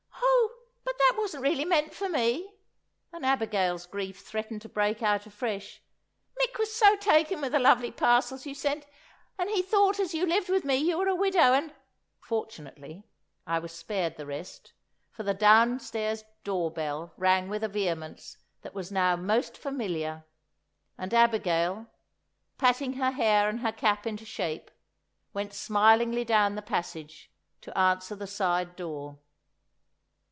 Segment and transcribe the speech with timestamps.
[0.93, 2.53] "Oh, but that wasn't really meant for me,"
[3.13, 5.81] and Abigail's grief threatened to break out afresh.
[6.39, 8.85] "Mick was so taken with the lovely parcels you sent,
[9.37, 11.73] and he thought as you lived with me you were a widow, and——"
[12.19, 13.03] Fortunately,
[13.47, 14.73] I was spared the rest,
[15.11, 20.25] for the downstairs door bell rang with a vehemence that was now most familiar,
[20.97, 21.87] and Abigail,
[22.57, 24.71] patting her hair and her cap into shape,
[25.33, 27.31] went smilingly down the passage
[27.61, 29.19] to answer the side door.